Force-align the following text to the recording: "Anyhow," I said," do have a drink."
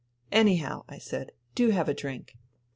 "Anyhow," 0.31 0.83
I 0.89 0.97
said," 0.97 1.31
do 1.53 1.69
have 1.69 1.87
a 1.87 1.93
drink." 1.93 2.33